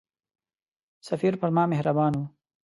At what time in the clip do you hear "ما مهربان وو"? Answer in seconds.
1.55-2.25